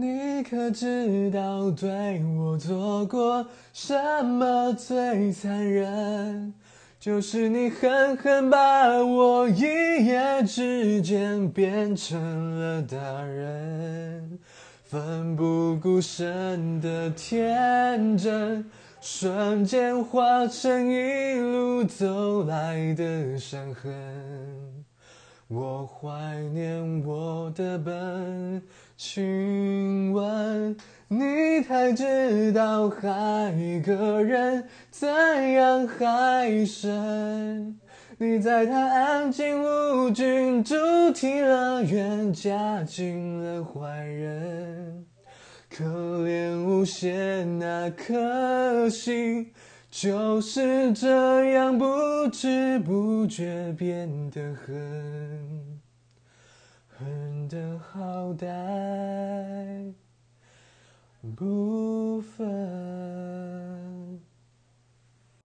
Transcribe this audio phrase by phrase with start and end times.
[0.00, 6.54] 你可知道对我做过什么最残忍？
[6.98, 9.60] 就是你狠狠把我一
[10.06, 14.38] 夜之间变成了大人，
[14.84, 18.64] 奋不顾身的天真，
[19.02, 23.92] 瞬间化成一路走来的伤痕。
[25.52, 28.62] 我怀念我的笨，
[28.96, 30.76] 亲吻
[31.08, 35.08] 你才知道爱一个人怎
[35.54, 37.80] 样海深。
[38.18, 40.76] 你在他安静无菌主
[41.12, 45.04] 题乐园嫁进了坏人，
[45.68, 49.52] 可怜无限那颗心。
[49.90, 51.84] 就是这样不
[52.32, 55.80] 知不觉变得狠，
[56.88, 59.92] 狠的好歹
[61.34, 62.79] 不分。